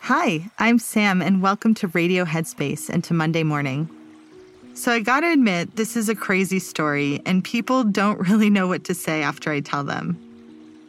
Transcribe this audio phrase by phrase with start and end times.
[0.00, 3.90] Hi, I'm Sam, and welcome to Radio Headspace and to Monday Morning.
[4.72, 8.84] So, I gotta admit, this is a crazy story, and people don't really know what
[8.84, 10.18] to say after I tell them.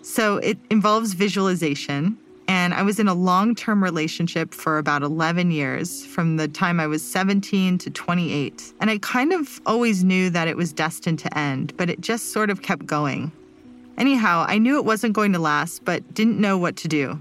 [0.04, 2.18] So, it involves visualization,
[2.48, 6.80] and I was in a long term relationship for about 11 years, from the time
[6.80, 8.74] I was 17 to 28.
[8.80, 12.32] And I kind of always knew that it was destined to end, but it just
[12.32, 13.32] sort of kept going.
[13.98, 17.20] Anyhow, I knew it wasn't going to last, but didn't know what to do.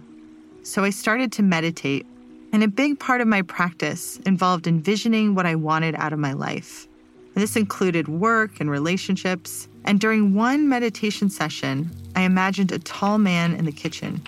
[0.62, 2.04] So I started to meditate,
[2.52, 6.32] and a big part of my practice involved envisioning what I wanted out of my
[6.32, 6.88] life.
[7.34, 9.68] And this included work and relationships.
[9.84, 14.22] And during one meditation session, I imagined a tall man in the kitchen.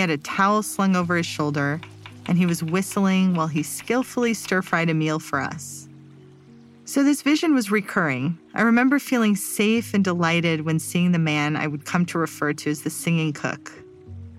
[0.00, 1.78] He had a towel slung over his shoulder,
[2.24, 5.90] and he was whistling while he skillfully stir fried a meal for us.
[6.86, 8.38] So, this vision was recurring.
[8.54, 12.54] I remember feeling safe and delighted when seeing the man I would come to refer
[12.54, 13.70] to as the singing cook.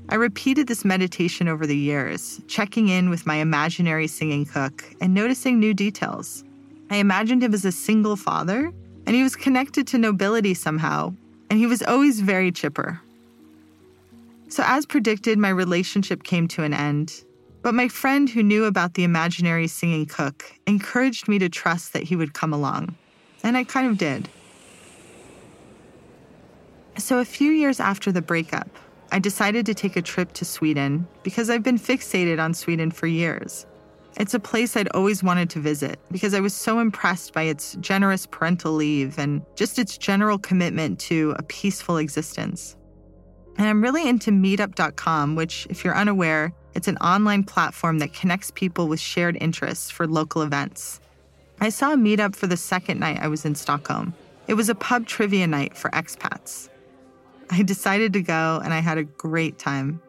[0.10, 5.14] I repeated this meditation over the years, checking in with my imaginary singing cook and
[5.14, 6.44] noticing new details.
[6.90, 8.74] I imagined him as a single father,
[9.06, 11.14] and he was connected to nobility somehow,
[11.52, 13.00] and he was always very chipper.
[14.52, 17.24] So, as predicted, my relationship came to an end.
[17.62, 22.04] But my friend who knew about the imaginary singing cook encouraged me to trust that
[22.04, 22.94] he would come along.
[23.44, 24.28] And I kind of did.
[26.98, 28.68] So, a few years after the breakup,
[29.14, 33.08] I decided to take a trip to Sweden because I've been fixated on Sweden for
[33.08, 33.66] years.
[34.18, 37.78] It's a place I'd always wanted to visit because I was so impressed by its
[37.80, 42.76] generous parental leave and just its general commitment to a peaceful existence.
[43.58, 48.52] And I'm really into meetup.com, which, if you're unaware, it's an online platform that connects
[48.52, 51.00] people with shared interests for local events.
[51.60, 54.14] I saw a meetup for the second night I was in Stockholm.
[54.48, 56.70] It was a pub trivia night for expats.
[57.50, 60.02] I decided to go and I had a great time.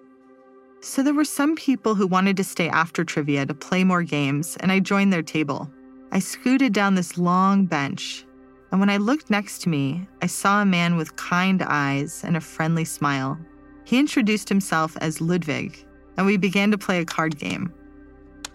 [0.81, 4.57] So there were some people who wanted to stay after trivia to play more games,
[4.59, 5.71] and I joined their table.
[6.11, 8.25] I scooted down this long bench,
[8.73, 12.39] and when I looked next to me, I saw a man with kind eyes and
[12.39, 13.39] a friendly smile.
[13.85, 15.85] He introduced himself as Ludwig,
[16.17, 17.71] and we began to play a card game.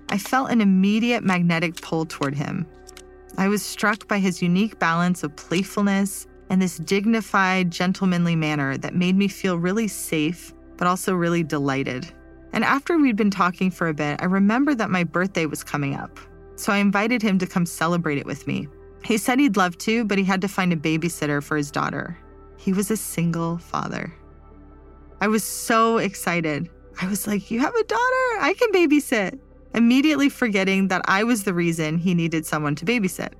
[0.09, 2.65] I felt an immediate magnetic pull toward him.
[3.37, 8.95] I was struck by his unique balance of playfulness and this dignified, gentlemanly manner that
[8.95, 12.11] made me feel really safe, but also really delighted.
[12.53, 15.93] And after we'd been talking for a bit, I remembered that my birthday was coming
[15.93, 16.19] up.
[16.55, 18.67] So I invited him to come celebrate it with me.
[19.03, 22.17] He said he'd love to, but he had to find a babysitter for his daughter.
[22.57, 24.13] He was a single father.
[25.21, 26.69] I was so excited.
[27.01, 28.41] I was like, You have a daughter?
[28.41, 29.39] I can babysit.
[29.73, 33.33] Immediately forgetting that I was the reason he needed someone to babysit.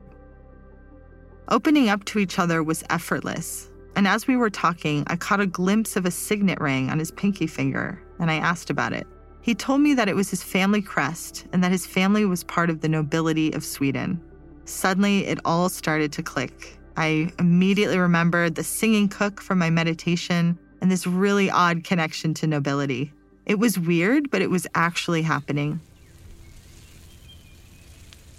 [1.50, 3.72] Opening up to each other was effortless.
[3.96, 7.12] And as we were talking, I caught a glimpse of a signet ring on his
[7.12, 9.08] pinky finger, and I asked about it.
[9.42, 12.70] He told me that it was his family crest and that his family was part
[12.70, 14.22] of the nobility of Sweden.
[14.68, 16.78] Suddenly, it all started to click.
[16.96, 22.48] I immediately remembered the singing cook from my meditation and this really odd connection to
[22.48, 23.12] nobility.
[23.48, 25.80] It was weird, but it was actually happening.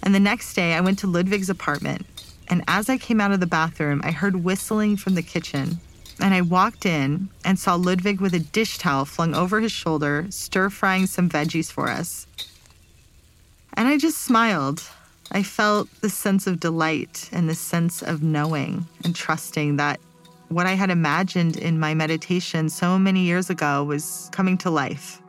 [0.04, 2.06] And the next day, I went to Ludwig's apartment
[2.50, 5.80] and as I came out of the bathroom, I heard whistling from the kitchen.
[6.20, 10.26] And I walked in and saw Ludwig with a dish towel flung over his shoulder,
[10.30, 12.26] stir frying some veggies for us.
[13.74, 14.82] And I just smiled.
[15.32, 20.00] I felt this sense of delight and this sense of knowing and trusting that
[20.48, 25.20] what I had imagined in my meditation so many years ago was coming to life.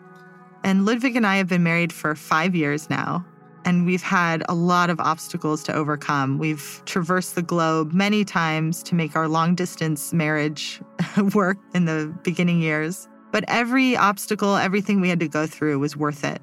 [0.63, 3.25] And Ludwig and I have been married for five years now
[3.65, 6.37] and we've had a lot of obstacles to overcome.
[6.37, 10.81] We've traversed the globe many times to make our long distance marriage
[11.35, 13.07] work in the beginning years.
[13.31, 16.41] But every obstacle, everything we had to go through was worth it.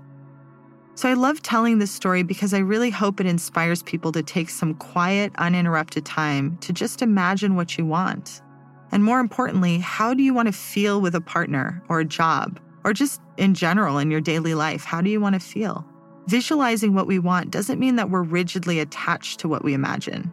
[0.96, 4.48] So I love telling this story because I really hope it inspires people to take
[4.48, 8.40] some quiet, uninterrupted time to just imagine what you want.
[8.92, 12.58] And more importantly, how do you want to feel with a partner or a job
[12.82, 14.84] or just in general in your daily life?
[14.84, 15.84] How do you want to feel?
[16.28, 20.32] Visualizing what we want doesn't mean that we're rigidly attached to what we imagine.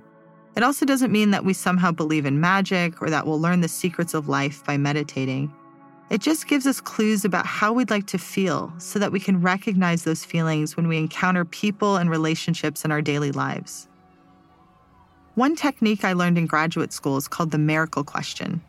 [0.56, 3.68] It also doesn't mean that we somehow believe in magic or that we'll learn the
[3.68, 5.54] secrets of life by meditating.
[6.13, 9.42] It just gives us clues about how we'd like to feel so that we can
[9.42, 13.88] recognize those feelings when we encounter people and relationships in our daily lives.
[15.33, 18.62] One technique I learned in graduate school is called the miracle question.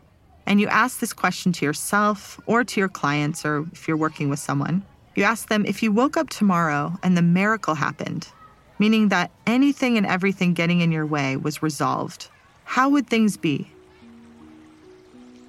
[0.46, 4.30] And you ask this question to yourself or to your clients, or if you're working
[4.30, 4.82] with someone.
[5.14, 8.26] You ask them if you woke up tomorrow and the miracle happened,
[8.78, 12.30] meaning that anything and everything getting in your way was resolved,
[12.64, 13.70] how would things be?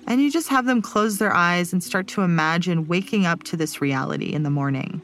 [0.08, 3.58] And you just have them close their eyes and start to imagine waking up to
[3.58, 5.02] this reality in the morning.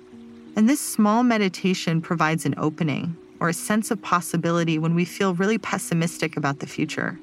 [0.55, 5.33] And this small meditation provides an opening or a sense of possibility when we feel
[5.33, 7.19] really pessimistic about the future.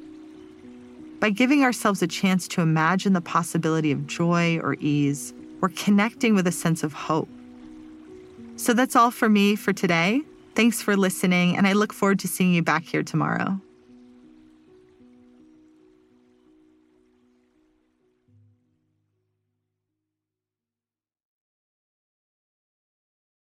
[1.20, 6.34] By giving ourselves a chance to imagine the possibility of joy or ease, we're connecting
[6.34, 7.28] with a sense of hope.
[8.56, 10.22] So that's all for me for today.
[10.54, 13.60] Thanks for listening, and I look forward to seeing you back here tomorrow.